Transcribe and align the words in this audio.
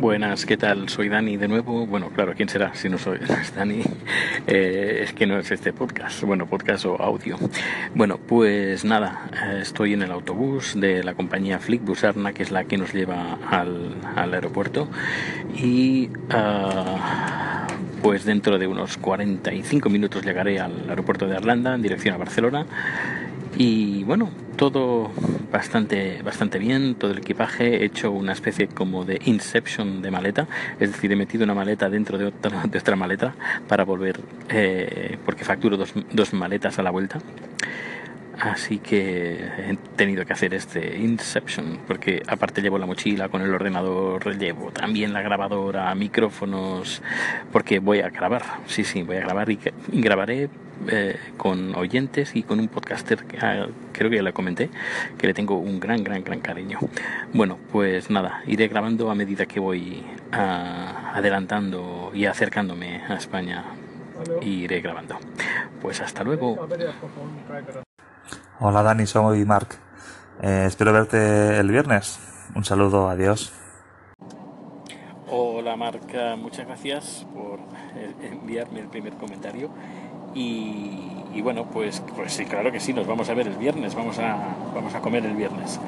Buenas, 0.00 0.46
¿qué 0.46 0.56
tal? 0.56 0.88
Soy 0.88 1.10
Dani 1.10 1.36
de 1.36 1.46
nuevo. 1.46 1.86
Bueno, 1.86 2.08
claro, 2.08 2.32
¿quién 2.34 2.48
será 2.48 2.74
si 2.74 2.88
no 2.88 2.96
soy 2.96 3.18
Dani? 3.54 3.82
Eh, 4.46 5.00
es 5.04 5.12
que 5.12 5.26
no 5.26 5.38
es 5.38 5.50
este 5.50 5.74
podcast, 5.74 6.22
bueno, 6.22 6.46
podcast 6.46 6.86
o 6.86 6.96
audio. 6.96 7.36
Bueno, 7.94 8.16
pues 8.16 8.82
nada, 8.82 9.28
eh, 9.34 9.58
estoy 9.60 9.92
en 9.92 10.00
el 10.00 10.10
autobús 10.10 10.72
de 10.74 11.04
la 11.04 11.12
compañía 11.12 11.58
Flickbus 11.58 12.02
Arna, 12.04 12.32
que 12.32 12.42
es 12.42 12.50
la 12.50 12.64
que 12.64 12.78
nos 12.78 12.94
lleva 12.94 13.36
al, 13.50 13.94
al 14.16 14.32
aeropuerto. 14.32 14.88
Y 15.54 16.08
ah, 16.30 17.66
pues 18.02 18.24
dentro 18.24 18.58
de 18.58 18.66
unos 18.66 18.96
45 18.96 19.90
minutos 19.90 20.24
llegaré 20.24 20.60
al 20.60 20.88
aeropuerto 20.88 21.26
de 21.26 21.36
Arlanda 21.36 21.74
en 21.74 21.82
dirección 21.82 22.14
a 22.14 22.16
Barcelona. 22.16 22.64
Y 23.58 24.04
bueno, 24.04 24.30
todo 24.60 25.10
bastante, 25.50 26.20
bastante 26.22 26.58
bien, 26.58 26.94
todo 26.94 27.12
el 27.12 27.18
equipaje, 27.20 27.80
he 27.80 27.86
hecho 27.86 28.10
una 28.10 28.34
especie 28.34 28.68
como 28.68 29.06
de 29.06 29.18
inception 29.24 30.02
de 30.02 30.10
maleta, 30.10 30.48
es 30.78 30.92
decir, 30.92 31.10
he 31.10 31.16
metido 31.16 31.44
una 31.44 31.54
maleta 31.54 31.88
dentro 31.88 32.18
de 32.18 32.26
otra, 32.26 32.64
de 32.70 32.78
otra 32.78 32.94
maleta 32.94 33.32
para 33.66 33.84
volver, 33.84 34.20
eh, 34.50 35.16
porque 35.24 35.44
facturo 35.44 35.78
dos, 35.78 35.94
dos 36.12 36.34
maletas 36.34 36.78
a 36.78 36.82
la 36.82 36.90
vuelta. 36.90 37.20
Así 38.40 38.78
que 38.78 39.34
he 39.34 39.76
tenido 39.96 40.24
que 40.24 40.32
hacer 40.32 40.54
este 40.54 40.96
Inception, 40.98 41.80
porque 41.86 42.22
aparte 42.26 42.62
llevo 42.62 42.78
la 42.78 42.86
mochila 42.86 43.28
con 43.28 43.42
el 43.42 43.52
ordenador, 43.52 44.34
llevo 44.38 44.70
también 44.70 45.12
la 45.12 45.20
grabadora, 45.20 45.94
micrófonos, 45.94 47.02
porque 47.52 47.80
voy 47.80 48.00
a 48.00 48.08
grabar, 48.08 48.42
sí, 48.66 48.82
sí, 48.82 49.02
voy 49.02 49.16
a 49.16 49.20
grabar 49.20 49.50
y, 49.50 49.58
grabaré 49.92 50.48
eh, 50.88 51.18
con 51.36 51.74
oyentes 51.74 52.34
y 52.34 52.42
con 52.42 52.60
un 52.60 52.68
podcaster 52.68 53.24
que 53.24 53.36
ah, 53.44 53.66
creo 53.92 54.08
que 54.08 54.16
ya 54.16 54.22
le 54.22 54.32
comenté, 54.32 54.70
que 55.18 55.26
le 55.26 55.34
tengo 55.34 55.58
un 55.58 55.78
gran, 55.78 56.02
gran, 56.02 56.24
gran 56.24 56.40
cariño. 56.40 56.78
Bueno, 57.34 57.58
pues 57.70 58.08
nada, 58.08 58.42
iré 58.46 58.68
grabando 58.68 59.10
a 59.10 59.14
medida 59.14 59.44
que 59.44 59.60
voy 59.60 60.02
ah, 60.32 61.12
adelantando 61.14 62.10
y 62.14 62.24
acercándome 62.24 63.02
a 63.06 63.16
España. 63.16 63.64
Iré 64.40 64.80
grabando. 64.80 65.18
Pues 65.82 66.00
hasta 66.00 66.24
luego. 66.24 66.68
Hola 68.62 68.82
Dani, 68.82 69.06
soy 69.06 69.46
Mark. 69.46 69.68
Eh, 70.42 70.64
espero 70.66 70.92
verte 70.92 71.58
el 71.58 71.70
viernes. 71.70 72.20
Un 72.54 72.62
saludo, 72.62 73.08
adiós. 73.08 73.54
Hola 75.30 75.76
Mark, 75.76 76.02
muchas 76.36 76.66
gracias 76.66 77.26
por 77.32 77.58
enviarme 78.22 78.80
el 78.80 78.88
primer 78.88 79.14
comentario. 79.14 79.70
Y, 80.34 81.10
y, 81.32 81.40
bueno, 81.40 81.68
pues, 81.72 82.02
pues 82.14 82.34
sí, 82.34 82.44
claro 82.44 82.70
que 82.70 82.80
sí, 82.80 82.92
nos 82.92 83.06
vamos 83.06 83.30
a 83.30 83.34
ver 83.34 83.46
el 83.48 83.56
viernes, 83.56 83.94
vamos 83.94 84.18
a, 84.18 84.36
vamos 84.74 84.94
a 84.94 85.00
comer 85.00 85.24
el 85.24 85.36
viernes. 85.36 85.80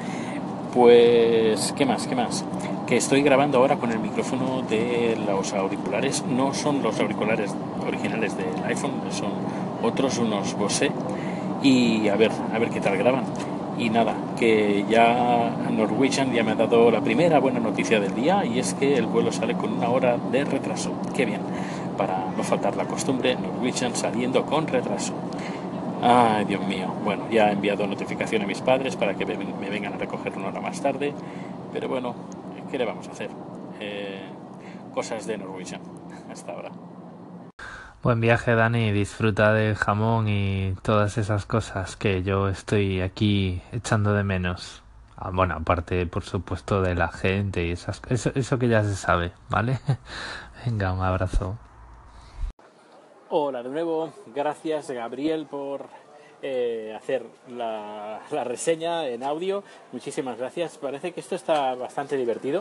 Pues, 0.73 1.75
¿qué 1.77 1.85
más? 1.85 2.07
¿Qué 2.07 2.15
más? 2.15 2.43
Que 2.87 2.97
estoy 2.97 3.21
grabando 3.21 3.59
ahora 3.59 3.75
con 3.75 3.91
el 3.91 3.99
micrófono 3.99 4.63
de 4.63 5.15
los 5.27 5.53
auriculares. 5.53 6.25
No 6.25 6.55
son 6.55 6.81
los 6.81 6.99
auriculares 6.99 7.53
originales 7.85 8.35
del 8.35 8.63
iPhone, 8.65 8.93
son 9.11 9.31
otros, 9.83 10.17
unos 10.17 10.55
Bose 10.55 10.91
y 11.63 12.09
a 12.09 12.15
ver, 12.15 12.31
a 12.53 12.59
ver 12.59 12.69
qué 12.69 12.81
tal 12.81 12.97
graban. 12.97 13.23
Y 13.77 13.89
nada, 13.89 14.13
que 14.37 14.85
ya 14.87 15.49
Norwegian 15.71 16.31
ya 16.31 16.43
me 16.43 16.51
ha 16.51 16.55
dado 16.55 16.91
la 16.91 17.01
primera 17.01 17.39
buena 17.39 17.59
noticia 17.59 17.99
del 17.99 18.13
día 18.13 18.45
y 18.45 18.59
es 18.59 18.75
que 18.75 18.95
el 18.97 19.07
vuelo 19.07 19.31
sale 19.31 19.55
con 19.55 19.73
una 19.73 19.89
hora 19.89 20.17
de 20.31 20.43
retraso. 20.45 20.91
Qué 21.15 21.25
bien, 21.25 21.41
para 21.97 22.31
no 22.37 22.43
faltar 22.43 22.75
la 22.75 22.85
costumbre, 22.85 23.35
Norwegian 23.35 23.95
saliendo 23.95 24.45
con 24.45 24.67
retraso. 24.67 25.13
Ay, 26.03 26.45
Dios 26.45 26.67
mío. 26.67 26.87
Bueno, 27.03 27.23
ya 27.31 27.49
he 27.49 27.53
enviado 27.53 27.87
notificación 27.87 28.43
a 28.43 28.45
mis 28.45 28.61
padres 28.61 28.95
para 28.95 29.15
que 29.15 29.25
me, 29.25 29.37
vengan 29.69 29.93
a 29.93 29.97
recoger 29.97 30.37
una 30.37 30.49
hora 30.49 30.61
más 30.61 30.79
tarde, 30.81 31.13
pero 31.71 31.87
bueno, 31.87 32.13
¿qué 32.69 32.77
le 32.77 32.85
vamos 32.85 33.07
a 33.07 33.11
hacer? 33.11 33.29
Eh, 33.79 34.21
cosas 34.93 35.25
de 35.25 35.37
Norwegian 35.37 35.81
hasta 36.29 36.51
ahora. 36.51 36.69
Buen 38.03 38.19
viaje, 38.19 38.53
Dani. 38.53 38.91
Disfruta 38.91 39.53
del 39.53 39.75
jamón 39.75 40.27
y 40.27 40.75
todas 40.81 41.17
esas 41.17 41.45
cosas 41.45 41.95
que 41.95 42.21
yo 42.21 42.49
estoy 42.49 42.99
aquí 42.99 43.61
echando 43.71 44.13
de 44.13 44.25
menos. 44.25 44.83
Ah, 45.15 45.29
bueno, 45.33 45.55
aparte, 45.55 46.05
por 46.05 46.23
supuesto, 46.23 46.81
de 46.81 46.95
la 46.95 47.07
gente 47.07 47.65
y 47.65 47.71
esas, 47.71 48.01
eso, 48.09 48.29
eso 48.35 48.59
que 48.59 48.67
ya 48.67 48.83
se 48.83 48.97
sabe, 48.97 49.31
¿vale? 49.49 49.79
Venga, 50.65 50.91
un 50.91 51.01
abrazo. 51.01 51.57
Hola 53.29 53.63
de 53.63 53.69
nuevo. 53.69 54.11
Gracias, 54.35 54.91
Gabriel, 54.91 55.47
por 55.49 55.85
eh, 56.41 56.93
hacer 56.97 57.25
la, 57.47 58.19
la 58.31 58.43
reseña 58.43 59.07
en 59.07 59.23
audio. 59.23 59.63
Muchísimas 59.93 60.37
gracias. 60.37 60.77
Parece 60.77 61.13
que 61.13 61.21
esto 61.21 61.35
está 61.35 61.73
bastante 61.75 62.17
divertido. 62.17 62.59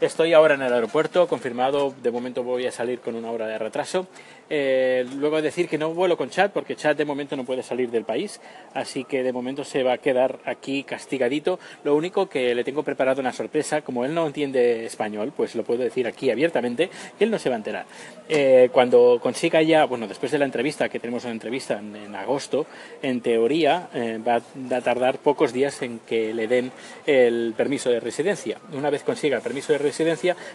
Estoy 0.00 0.32
ahora 0.32 0.54
en 0.54 0.62
el 0.62 0.72
aeropuerto, 0.72 1.28
confirmado, 1.28 1.94
de 2.02 2.10
momento 2.10 2.42
voy 2.42 2.66
a 2.66 2.72
salir 2.72 2.98
con 2.98 3.14
una 3.14 3.30
hora 3.30 3.46
de 3.46 3.58
retraso. 3.58 4.08
Eh, 4.50 5.06
luego 5.16 5.40
decir 5.40 5.68
que 5.68 5.78
no 5.78 5.94
vuelo 5.94 6.18
con 6.18 6.28
Chad 6.28 6.50
porque 6.50 6.76
Chad 6.76 6.96
de 6.96 7.04
momento 7.04 7.34
no 7.34 7.44
puede 7.44 7.62
salir 7.62 7.90
del 7.90 8.04
país, 8.04 8.40
así 8.74 9.04
que 9.04 9.22
de 9.22 9.32
momento 9.32 9.64
se 9.64 9.82
va 9.82 9.94
a 9.94 9.98
quedar 9.98 10.40
aquí 10.44 10.82
castigadito. 10.82 11.58
Lo 11.84 11.94
único 11.94 12.28
que 12.28 12.54
le 12.54 12.64
tengo 12.64 12.82
preparado 12.82 13.20
una 13.20 13.32
sorpresa, 13.32 13.82
como 13.82 14.04
él 14.04 14.12
no 14.14 14.26
entiende 14.26 14.84
español, 14.84 15.32
pues 15.34 15.54
lo 15.54 15.62
puedo 15.62 15.82
decir 15.82 16.06
aquí 16.06 16.30
abiertamente, 16.30 16.90
que 17.16 17.24
él 17.24 17.30
no 17.30 17.38
se 17.38 17.48
va 17.48 17.54
a 17.54 17.58
enterar. 17.58 17.86
Eh, 18.28 18.70
cuando 18.72 19.18
consiga 19.22 19.62
ya, 19.62 19.84
bueno, 19.84 20.08
después 20.08 20.32
de 20.32 20.38
la 20.38 20.44
entrevista, 20.44 20.88
que 20.88 20.98
tenemos 20.98 21.24
una 21.24 21.32
entrevista 21.32 21.78
en, 21.78 22.14
agosto, 22.14 22.66
en 23.00 23.20
teoría 23.20 23.88
eh, 23.94 24.18
va 24.26 24.42
a 24.76 24.80
tardar 24.80 25.18
pocos 25.18 25.52
días 25.52 25.80
en 25.82 26.00
que 26.00 26.34
le 26.34 26.48
den 26.48 26.72
el 27.06 27.54
permiso 27.56 27.90
de 27.90 28.00
residencia. 28.00 28.58
Una 28.72 28.90
vez 28.90 29.02
consiga 29.04 29.36
el 29.36 29.42
permiso 29.42 29.72
de 29.72 29.78
residencia, 29.78 29.83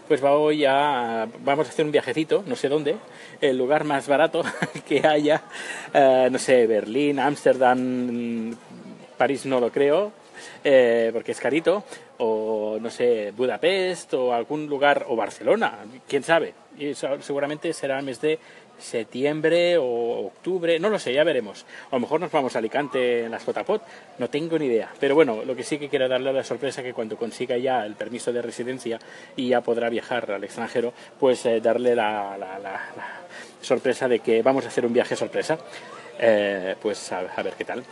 pues 0.08 0.22
voy 0.22 0.66
a, 0.66 1.28
vamos 1.44 1.68
a 1.68 1.70
hacer 1.70 1.86
un 1.86 1.92
viajecito, 1.92 2.44
no 2.46 2.56
sé 2.56 2.70
dónde, 2.70 2.98
el 3.42 3.58
lugar 3.58 3.84
más 3.84 4.08
barato 4.08 4.44
que 4.88 5.06
haya, 5.06 5.42
eh, 5.94 6.30
no 6.32 6.40
sé, 6.40 6.66
Berlín, 6.68 7.20
Ámsterdam, 7.20 8.56
París 9.18 9.46
no 9.46 9.60
lo 9.60 9.72
creo, 9.72 10.12
eh, 10.64 11.12
porque 11.14 11.34
es 11.34 11.40
carito, 11.40 11.84
o 12.18 12.78
no 12.82 12.90
sé, 12.90 13.32
Budapest, 13.36 14.14
o 14.14 14.34
algún 14.34 14.68
lugar, 14.68 15.06
o 15.08 15.16
Barcelona, 15.16 15.80
quién 16.08 16.24
sabe. 16.24 16.54
Y 16.78 16.94
seguramente 16.94 17.74
será 17.74 18.00
el 18.00 18.06
mes 18.06 18.22
de 18.22 18.40
septiembre 18.80 19.78
o 19.78 20.28
octubre, 20.28 20.80
no 20.80 20.90
lo 20.90 21.00
sé, 21.00 21.14
ya 21.14 21.24
veremos. 21.24 21.66
A 21.92 21.96
lo 21.96 22.02
mejor 22.02 22.20
nos 22.20 22.32
vamos 22.32 22.56
a 22.56 22.60
Alicante 22.60 23.26
en 23.26 23.32
las 23.32 23.46
JPOT, 23.46 23.82
no 24.18 24.30
tengo 24.30 24.58
ni 24.58 24.66
idea. 24.66 24.90
Pero 25.00 25.16
bueno, 25.16 25.44
lo 25.46 25.56
que 25.56 25.64
sí 25.64 25.78
que 25.78 25.90
quiero 25.90 26.08
darle 26.08 26.34
la 26.34 26.44
sorpresa 26.44 26.84
que 26.84 26.94
cuando 26.94 27.18
consiga 27.18 27.58
ya 27.58 27.86
el 27.86 27.96
permiso 27.96 28.34
de 28.34 28.42
residencia 28.42 29.00
y 29.36 29.50
ya 29.50 29.62
podrá 29.62 29.90
viajar 29.90 30.32
al 30.32 30.44
extranjero, 30.44 30.94
pues 31.20 31.46
eh, 31.46 31.62
darle 31.62 31.96
la, 31.96 32.38
sorpresa 33.62 34.08
de 34.08 34.20
que 34.20 34.42
vamos 34.42 34.66
a 34.66 34.70
hacer 34.70 34.86
un 34.86 34.94
viaje 34.94 35.16
sorpresa. 35.16 35.58
Eh, 36.20 36.76
pues 36.82 37.12
a, 37.12 37.42
ver 37.44 37.54
qué 37.58 37.66
tal. 37.66 37.84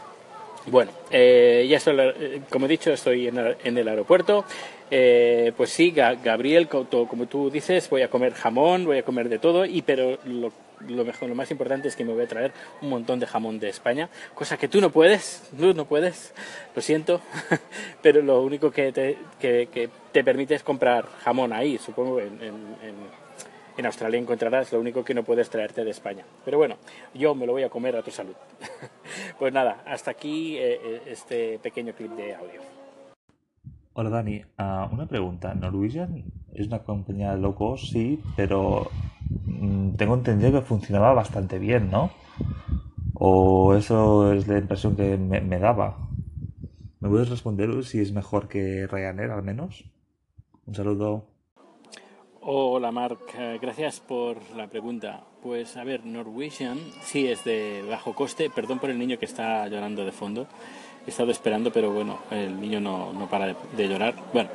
Bueno, 0.67 0.91
eh, 1.11 1.65
ya 1.69 1.77
estoy, 1.77 2.41
como 2.49 2.65
he 2.65 2.69
dicho, 2.69 2.91
estoy 2.91 3.27
en 3.27 3.37
el, 3.77 3.87
aeropuerto. 3.87 4.45
pues 4.89 5.69
sí, 5.69 5.91
Gabriel, 5.91 6.67
como 6.67 7.25
tú 7.25 7.49
dices, 7.49 7.89
voy 7.89 8.01
a 8.01 8.09
comer 8.09 8.33
jamón, 8.33 8.85
voy 8.85 8.97
a 8.97 9.03
comer 9.03 9.29
de 9.29 9.39
todo, 9.39 9.65
y 9.65 9.81
pero 9.81 10.19
lo 10.25 10.51
lo, 10.85 11.05
mejor, 11.05 11.29
lo 11.29 11.35
más 11.35 11.49
importante 11.51 11.87
es 11.87 11.95
que 11.95 12.05
me 12.05 12.13
voy 12.13 12.23
a 12.23 12.27
traer 12.27 12.51
un 12.81 12.89
montón 12.89 13.19
de 13.19 13.27
jamón 13.27 13.59
de 13.59 13.69
España, 13.69 14.09
cosa 14.33 14.57
que 14.57 14.67
tú 14.67 14.81
no 14.81 14.91
puedes, 14.91 15.43
tú 15.57 15.73
no 15.73 15.85
puedes, 15.85 16.33
lo 16.75 16.81
siento, 16.81 17.21
pero 18.01 18.21
lo 18.21 18.41
único 18.41 18.71
que 18.71 18.91
te, 18.91 19.17
que, 19.39 19.89
te 20.11 20.23
permite 20.23 20.55
es 20.55 20.63
comprar 20.63 21.07
jamón 21.23 21.53
ahí, 21.53 21.77
supongo 21.77 22.19
en, 22.19 22.41
en, 22.41 23.26
Australia 23.85 24.19
encontrarás, 24.19 24.71
lo 24.73 24.79
único 24.79 25.03
que 25.03 25.13
no 25.13 25.23
puedes 25.23 25.49
traerte 25.49 25.83
de 25.83 25.91
España. 25.91 26.25
Pero 26.43 26.57
bueno, 26.57 26.77
yo 27.13 27.35
me 27.35 27.45
lo 27.45 27.53
voy 27.53 27.63
a 27.63 27.69
comer 27.69 27.95
a 27.95 28.01
tu 28.01 28.11
salud. 28.11 28.35
pues 29.39 29.53
nada, 29.53 29.83
hasta 29.85 30.11
aquí 30.11 30.57
eh, 30.57 30.79
eh, 30.83 31.01
este 31.07 31.59
pequeño 31.59 31.93
clip 31.93 32.11
de 32.11 32.35
audio. 32.35 32.61
Hola 33.93 34.09
Dani, 34.09 34.41
uh, 34.59 34.93
una 34.93 35.07
pregunta. 35.07 35.53
Norwegian 35.55 36.23
es 36.53 36.67
una 36.67 36.79
compañía 36.79 37.35
low 37.35 37.55
cost, 37.55 37.91
sí, 37.91 38.21
pero 38.35 38.91
Mm, 39.45 39.95
tengo 39.95 40.15
entendido 40.15 40.51
que 40.51 40.61
funcionaba 40.61 41.13
bastante 41.13 41.59
bien, 41.59 41.89
¿no? 41.89 42.11
O 43.13 43.73
eso 43.75 44.33
es 44.33 44.47
la 44.47 44.59
impresión 44.59 44.95
que 44.95 45.17
me, 45.17 45.59
daba. 45.59 45.97
¿Me 46.99 47.09
puedes 47.09 47.29
responder 47.29 47.83
si 47.83 47.99
es 47.99 48.11
mejor 48.11 48.47
que 48.47 48.87
Ryanair 48.87 49.31
al 49.31 49.43
menos? 49.43 49.85
Un 50.65 50.75
saludo. 50.75 51.25
Hola 52.49 52.93
Mark, 52.93 53.19
eh, 53.37 53.59
gracias 53.61 53.99
por 53.99 54.37
la 54.55 54.67
pregunta. 54.67 55.19
Pues 55.43 55.75
a 55.75 55.83
ver, 55.83 56.05
Norwegian 56.05 56.79
sí 57.03 57.27
es 57.27 57.43
de 57.43 57.83
bajo 57.89 58.13
coste, 58.15 58.49
perdón 58.49 58.79
por 58.79 58.89
el 58.89 58.97
niño 58.97 59.19
que 59.19 59.25
está 59.25 59.67
llorando 59.67 60.05
de 60.05 60.13
fondo. 60.13 60.47
He 61.05 61.09
estado 61.09 61.29
esperando, 61.29 61.73
pero 61.73 61.91
bueno, 61.91 62.19
el 62.31 62.57
niño 62.61 62.79
no, 62.79 63.11
no 63.11 63.27
para 63.27 63.47
de 63.47 63.87
llorar. 63.89 64.15
Bueno, 64.31 64.49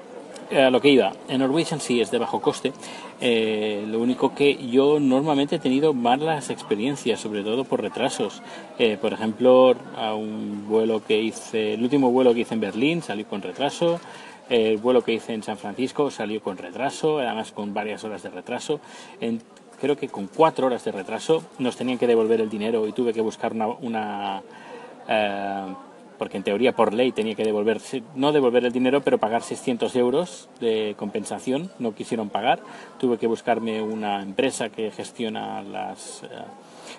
a 0.57 0.71
lo 0.71 0.81
que 0.81 0.89
iba, 0.89 1.13
en 1.29 1.41
Norwegian 1.41 1.81
sí 1.81 2.01
es 2.01 2.11
de 2.11 2.17
bajo 2.17 2.41
coste. 2.41 2.73
Eh, 3.21 3.85
lo 3.87 4.01
único 4.01 4.35
que 4.35 4.57
yo 4.69 4.99
normalmente 4.99 5.57
he 5.57 5.59
tenido 5.59 5.93
malas 5.93 6.49
experiencias, 6.49 7.21
sobre 7.21 7.43
todo 7.43 7.65
por 7.65 7.83
retrasos. 7.83 8.43
Eh, 8.79 8.97
por 8.99 9.13
ejemplo, 9.13 9.77
a 9.97 10.15
un 10.15 10.67
vuelo 10.67 11.05
que 11.05 11.21
hice, 11.21 11.75
el 11.75 11.83
último 11.83 12.11
vuelo 12.11 12.33
que 12.33 12.41
hice 12.41 12.55
en 12.55 12.61
Berlín 12.61 13.03
salí 13.03 13.25
con 13.25 13.43
retraso. 13.43 14.01
El 14.53 14.77
vuelo 14.77 15.01
que 15.03 15.15
hice 15.15 15.33
en 15.33 15.43
San 15.43 15.57
Francisco 15.57 16.11
salió 16.11 16.43
con 16.43 16.59
retraso, 16.59 17.21
además 17.21 17.53
con 17.53 17.73
varias 17.73 18.05
horas 18.05 18.23
de 18.23 18.29
retraso. 18.29 18.81
creo 19.81 19.97
que 19.97 20.09
con 20.09 20.27
cuatro 20.27 20.67
horas 20.67 20.85
de 20.85 20.93
retraso 20.93 21.43
nos 21.59 21.75
tenían 21.75 21.97
que 21.97 22.07
devolver 22.07 22.43
el 22.43 22.51
dinero 22.51 22.87
y 22.87 22.93
tuve 22.93 23.15
que 23.15 23.23
buscar 23.23 23.55
una... 23.81 24.43
Eh, 25.09 25.75
porque 26.19 26.37
en 26.37 26.43
teoría 26.43 26.77
por 26.77 26.93
ley 26.93 27.13
tenía 27.13 27.35
que 27.35 27.45
devolver, 27.45 27.81
no 28.15 28.31
devolver 28.31 28.67
el 28.67 28.73
dinero, 28.73 29.01
pero 29.01 29.17
pagar 29.17 29.43
600 29.43 29.97
euros 29.97 30.51
de 30.61 30.95
compensación, 30.99 31.71
no 31.79 31.95
quisieron 31.95 32.29
pagar, 32.29 32.61
tuve 32.99 33.17
que 33.17 33.27
buscarme 33.27 33.81
una 33.81 34.23
empresa 34.23 34.69
que 34.69 34.91
gestiona 34.91 35.63
las, 35.63 36.25
eh, 36.25 36.27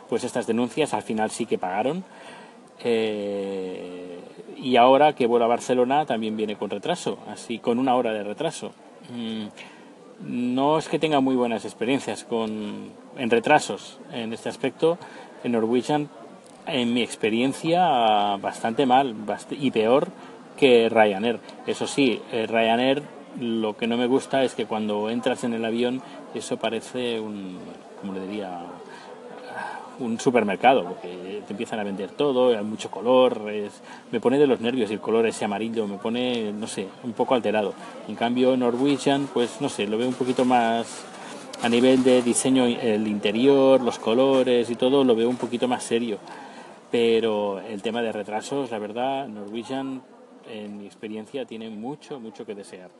pues 0.10 0.24
estas 0.24 0.48
denuncias, 0.48 0.96
al 0.96 1.04
final 1.04 1.30
sí 1.30 1.46
que 1.46 1.60
pagaron. 1.60 2.04
Eh, 2.84 4.20
y 4.58 4.76
ahora 4.78 5.14
que 5.14 5.28
vuelo 5.28 5.46
a 5.46 5.50
Barcelona 5.50 6.06
también 6.06 6.38
viene 6.38 6.56
con 6.56 6.70
retraso, 6.70 7.18
así 7.28 7.60
con 7.60 7.80
una 7.80 7.96
hora 7.96 8.14
de 8.14 8.24
retraso. 8.24 8.72
Mm, 9.14 9.48
no 10.26 10.78
es 10.78 10.88
que 10.88 11.00
tenga 11.00 11.20
muy 11.20 11.36
buenas 11.36 11.66
experiencias 11.66 12.24
con, 12.24 12.92
en 13.18 13.30
retrasos 13.30 14.00
en 14.12 14.34
este 14.34 14.50
aspecto. 14.50 14.98
En 15.44 15.52
Norwegian 15.52 16.10
en 16.68 16.94
mi 16.94 17.02
experiencia, 17.02 18.38
bastante 18.38 18.86
mal 18.86 19.16
y 19.52 19.72
peor 19.72 20.08
que 20.58 20.90
Ryanair. 20.90 21.40
Eso 21.68 21.88
sí, 21.88 22.22
eh, 22.32 22.48
Ryanair 22.48 23.04
lo 23.40 23.76
que 23.76 23.88
no 23.88 23.98
me 23.98 24.08
gusta 24.08 24.44
es 24.44 24.54
que 24.54 24.66
cuando 24.66 25.10
entras 25.10 25.44
en 25.44 25.54
el 25.54 25.66
avión 25.66 26.02
eso 26.36 26.58
parece 26.58 27.20
un, 27.20 27.58
como 28.00 28.14
le 28.14 28.28
diría, 28.28 28.62
un 30.00 30.20
supermercado, 30.20 30.84
porque 30.84 31.42
te 31.46 31.54
empiezan 31.54 31.80
a 31.80 31.84
vender 31.84 32.12
todo, 32.12 32.58
hay 32.58 32.64
mucho 32.64 32.90
color, 32.90 33.50
es, 33.52 33.82
me 34.12 34.20
pone 34.20 34.40
de 34.40 34.48
los 34.48 34.60
nervios 34.60 34.92
el 34.92 35.00
color 35.00 35.26
ese 35.28 35.46
amarillo, 35.46 35.88
me 35.88 35.98
pone, 35.98 36.52
no 36.52 36.68
sé, 36.68 36.88
un 37.04 37.14
poco 37.14 37.36
alterado. 37.36 37.74
En 38.08 38.16
cambio, 38.16 38.56
Norwegian, 38.58 39.28
pues 39.34 39.62
no 39.62 39.70
sé, 39.70 39.88
lo 39.88 39.98
veo 39.98 40.08
un 40.08 40.14
poquito 40.14 40.46
más 40.46 41.04
a 41.62 41.70
nivel 41.70 42.04
de 42.04 42.22
diseño, 42.22 42.66
el 42.66 43.08
interior, 43.08 43.82
los 43.82 44.00
colores 44.00 44.70
y 44.70 44.76
todo, 44.76 45.04
lo 45.04 45.16
veo 45.16 45.30
un 45.30 45.38
poquito 45.38 45.68
más 45.68 45.84
serio 45.84 46.20
pero 46.94 47.60
el 47.60 47.82
tema 47.82 48.04
de 48.04 48.12
retrasos, 48.12 48.70
la 48.70 48.78
verdad, 48.78 49.28
Norwegian, 49.28 50.04
en 50.48 50.78
mi 50.78 50.86
experiencia, 50.86 51.44
tiene 51.44 51.68
mucho, 51.72 52.20
mucho 52.20 52.46
que 52.46 52.54
desear. 52.54 52.92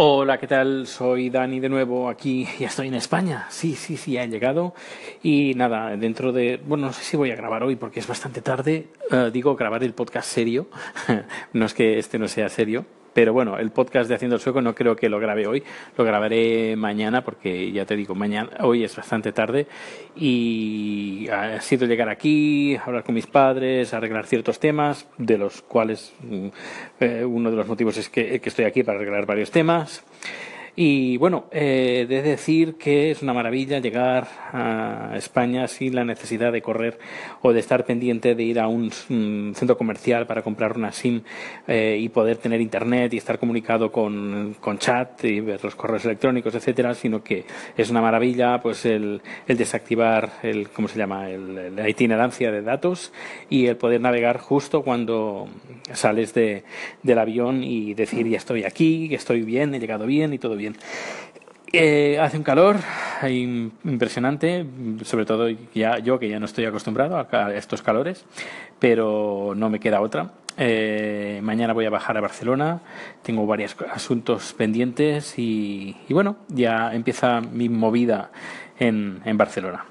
Hola, 0.00 0.38
¿qué 0.38 0.46
tal? 0.46 0.86
Soy 0.86 1.28
Dani 1.28 1.58
de 1.58 1.68
nuevo 1.68 2.08
aquí, 2.08 2.46
ya 2.60 2.68
estoy 2.68 2.86
en 2.86 2.94
España. 2.94 3.46
Sí, 3.50 3.74
sí, 3.74 3.96
sí, 3.96 4.16
he 4.16 4.28
llegado. 4.28 4.72
Y 5.24 5.54
nada, 5.56 5.96
dentro 5.96 6.30
de. 6.30 6.60
Bueno, 6.64 6.86
no 6.86 6.92
sé 6.92 7.02
si 7.02 7.16
voy 7.16 7.32
a 7.32 7.34
grabar 7.34 7.64
hoy 7.64 7.74
porque 7.74 7.98
es 7.98 8.06
bastante 8.06 8.40
tarde. 8.40 8.86
Eh, 9.10 9.30
digo, 9.32 9.56
grabar 9.56 9.82
el 9.82 9.94
podcast 9.94 10.28
serio. 10.28 10.68
no 11.52 11.66
es 11.66 11.74
que 11.74 11.98
este 11.98 12.16
no 12.16 12.28
sea 12.28 12.48
serio, 12.48 12.84
pero 13.18 13.32
bueno, 13.32 13.58
el 13.58 13.72
podcast 13.72 14.08
de 14.08 14.14
Haciendo 14.14 14.36
el 14.36 14.40
Sueco 14.40 14.62
no 14.62 14.76
creo 14.76 14.94
que 14.94 15.08
lo 15.08 15.18
grabe 15.18 15.48
hoy, 15.48 15.64
lo 15.96 16.04
grabaré 16.04 16.76
mañana 16.76 17.24
porque 17.24 17.72
ya 17.72 17.84
te 17.84 17.96
digo, 17.96 18.14
mañana, 18.14 18.48
hoy 18.60 18.84
es 18.84 18.94
bastante 18.94 19.32
tarde 19.32 19.66
y 20.14 21.26
ha 21.28 21.60
sido 21.60 21.88
llegar 21.88 22.08
aquí, 22.10 22.76
hablar 22.76 23.02
con 23.02 23.16
mis 23.16 23.26
padres, 23.26 23.92
arreglar 23.92 24.26
ciertos 24.26 24.60
temas, 24.60 25.08
de 25.16 25.36
los 25.36 25.62
cuales 25.62 26.12
mm, 26.20 26.46
eh, 27.00 27.24
uno 27.24 27.50
de 27.50 27.56
los 27.56 27.66
motivos 27.66 27.96
es 27.96 28.08
que, 28.08 28.38
que 28.38 28.48
estoy 28.50 28.66
aquí 28.66 28.84
para 28.84 28.98
arreglar 28.98 29.26
varios 29.26 29.50
temas. 29.50 30.04
Y 30.80 31.16
bueno, 31.16 31.46
eh, 31.50 32.06
de 32.08 32.22
decir 32.22 32.76
que 32.76 33.10
es 33.10 33.20
una 33.20 33.32
maravilla 33.32 33.80
llegar 33.80 34.28
a 34.52 35.14
España 35.16 35.66
sin 35.66 35.96
la 35.96 36.04
necesidad 36.04 36.52
de 36.52 36.62
correr 36.62 37.00
o 37.42 37.52
de 37.52 37.58
estar 37.58 37.84
pendiente 37.84 38.36
de 38.36 38.44
ir 38.44 38.60
a 38.60 38.68
un, 38.68 38.92
centro 38.92 39.76
comercial 39.76 40.28
para 40.28 40.42
comprar 40.42 40.76
una 40.76 40.92
SIM 40.92 41.22
eh, 41.66 41.98
y 42.00 42.08
poder 42.10 42.36
tener 42.36 42.60
internet 42.60 43.12
y 43.12 43.16
estar 43.16 43.40
comunicado 43.40 43.90
con, 43.90 44.54
con, 44.60 44.78
chat 44.78 45.24
y 45.24 45.40
ver 45.40 45.64
los 45.64 45.74
correos 45.74 46.04
electrónicos, 46.04 46.54
etcétera, 46.54 46.94
sino 46.94 47.24
que 47.24 47.44
es 47.76 47.90
una 47.90 48.00
maravilla 48.00 48.60
pues 48.62 48.86
el, 48.86 49.20
el 49.48 49.56
desactivar 49.56 50.30
el, 50.44 50.68
¿cómo 50.68 50.86
se 50.86 50.96
llama? 50.96 51.28
El, 51.28 51.74
la 51.74 51.88
itinerancia 51.88 52.52
de 52.52 52.62
datos 52.62 53.12
y 53.50 53.66
el 53.66 53.76
poder 53.76 54.00
navegar 54.00 54.38
justo 54.38 54.82
cuando 54.84 55.48
sales 55.92 56.34
de, 56.34 56.62
del 57.02 57.18
avión 57.18 57.64
y 57.64 57.94
decir 57.94 58.28
ya 58.28 58.36
estoy 58.36 58.62
aquí, 58.62 59.12
estoy 59.12 59.42
bien, 59.42 59.74
he 59.74 59.80
llegado 59.80 60.06
bien 60.06 60.32
y 60.32 60.38
todo 60.38 60.54
bien. 60.54 60.67
Eh, 61.72 62.18
hace 62.18 62.38
un 62.38 62.44
calor 62.44 62.76
impresionante, 63.28 64.64
sobre 65.02 65.26
todo 65.26 65.48
ya, 65.74 65.98
yo 65.98 66.18
que 66.18 66.28
ya 66.28 66.38
no 66.38 66.46
estoy 66.46 66.64
acostumbrado 66.64 67.18
a 67.18 67.54
estos 67.54 67.82
calores, 67.82 68.24
pero 68.78 69.52
no 69.54 69.68
me 69.68 69.78
queda 69.78 70.00
otra. 70.00 70.32
Eh, 70.56 71.40
mañana 71.42 71.72
voy 71.72 71.84
a 71.84 71.90
bajar 71.90 72.16
a 72.16 72.20
Barcelona, 72.20 72.80
tengo 73.22 73.46
varios 73.46 73.76
asuntos 73.92 74.54
pendientes 74.54 75.38
y, 75.38 75.94
bueno, 76.08 76.36
ya 76.48 76.92
empieza 76.94 77.40
mi 77.40 77.68
movida 77.68 78.30
en, 78.78 79.20
en 79.24 79.36
Barcelona. 79.36 79.84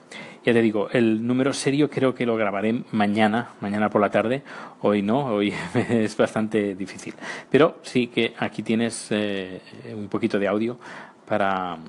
Ya 0.47 0.53
te 0.53 0.61
digo, 0.61 0.87
el 0.93 1.27
número 1.27 1.51
serio 1.51 1.89
creo 1.89 2.15
que 2.15 2.25
lo 2.25 2.37
grabaré 2.37 2.81
mañana, 2.93 3.49
mañana 3.59 3.89
por 3.89 3.99
la 3.99 4.09
tarde. 4.09 4.43
Hoy 4.79 5.01
no, 5.01 5.25
hoy 5.25 5.53
es 5.89 6.15
bastante 6.15 6.73
difícil. 6.73 7.15
Pero 7.51 7.79
sí 7.81 8.07
que 8.07 8.33
aquí 8.39 8.63
tienes 8.63 9.07
eh, 9.09 9.59
un 9.93 10.07
poquito 10.07 10.39
de 10.39 10.47
audio 10.47 10.79
para, 11.27 11.79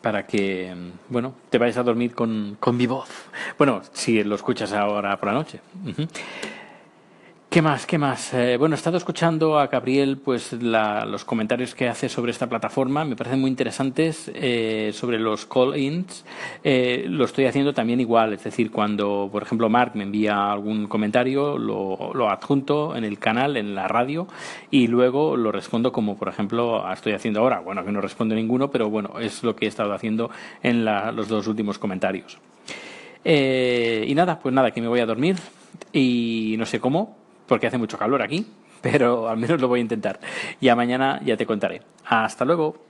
para 0.00 0.26
que, 0.26 0.74
bueno, 1.10 1.34
te 1.50 1.58
vayas 1.58 1.76
a 1.76 1.82
dormir 1.82 2.14
con, 2.14 2.56
con 2.58 2.78
mi 2.78 2.86
voz. 2.86 3.10
Bueno, 3.58 3.82
si 3.92 4.24
lo 4.24 4.36
escuchas 4.36 4.72
ahora 4.72 5.18
por 5.18 5.28
la 5.28 5.34
noche. 5.34 5.60
¿Qué 7.52 7.60
más? 7.60 7.84
¿Qué 7.84 7.98
más? 7.98 8.32
Eh, 8.32 8.56
bueno, 8.56 8.74
he 8.74 8.78
estado 8.78 8.96
escuchando 8.96 9.58
a 9.58 9.66
Gabriel 9.66 10.16
pues 10.16 10.54
los 10.54 11.26
comentarios 11.26 11.74
que 11.74 11.86
hace 11.86 12.08
sobre 12.08 12.30
esta 12.30 12.48
plataforma, 12.48 13.04
me 13.04 13.14
parecen 13.14 13.42
muy 13.42 13.50
interesantes 13.50 14.30
eh, 14.34 14.90
sobre 14.94 15.18
los 15.18 15.44
call-ins. 15.44 16.24
Eh, 16.64 17.04
lo 17.10 17.26
estoy 17.26 17.44
haciendo 17.44 17.74
también 17.74 18.00
igual, 18.00 18.32
es 18.32 18.42
decir, 18.42 18.70
cuando, 18.70 19.28
por 19.30 19.42
ejemplo, 19.42 19.68
Mark 19.68 19.92
me 19.94 20.04
envía 20.04 20.50
algún 20.50 20.86
comentario, 20.86 21.58
lo, 21.58 22.30
adjunto 22.30 22.96
en 22.96 23.04
el 23.04 23.18
canal, 23.18 23.58
en 23.58 23.74
la 23.74 23.86
radio, 23.86 24.26
y 24.70 24.86
luego 24.86 25.36
lo 25.36 25.52
respondo 25.52 25.92
como, 25.92 26.16
por 26.16 26.28
ejemplo, 26.28 26.90
estoy 26.90 27.12
haciendo 27.12 27.40
ahora. 27.40 27.60
Bueno, 27.60 27.84
que 27.84 27.92
no 27.92 28.00
respondo 28.00 28.34
ninguno, 28.34 28.70
pero 28.70 28.88
bueno, 28.88 29.20
es 29.20 29.42
lo 29.42 29.54
que 29.54 29.66
he 29.66 29.68
estado 29.68 29.92
haciendo 29.92 30.30
en 30.62 30.86
los 30.86 31.28
dos 31.28 31.46
últimos 31.46 31.78
comentarios. 31.78 32.38
y 33.22 34.14
nada, 34.14 34.38
pues 34.38 34.54
nada, 34.54 34.70
que 34.70 34.80
me 34.80 34.88
voy 34.88 35.00
a 35.00 35.06
dormir 35.06 35.36
y 35.92 36.54
no 36.58 36.64
sé 36.64 36.80
cómo, 36.80 37.21
porque 37.52 37.66
hace 37.66 37.76
mucho 37.76 37.98
calor 37.98 38.22
aquí, 38.22 38.46
pero 38.80 39.28
al 39.28 39.36
menos 39.36 39.60
lo 39.60 39.68
voy 39.68 39.80
a 39.80 39.82
intentar. 39.82 40.18
Ya 40.58 40.74
mañana 40.74 41.20
ya 41.22 41.36
te 41.36 41.44
contaré. 41.44 41.82
Hasta 42.06 42.46
luego. 42.46 42.86